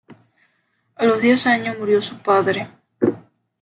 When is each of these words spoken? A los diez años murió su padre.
A 0.95 1.05
los 1.05 1.21
diez 1.21 1.45
años 1.45 1.77
murió 1.77 2.01
su 2.01 2.23
padre. 2.23 2.67